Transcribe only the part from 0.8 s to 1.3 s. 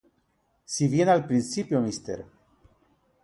bien al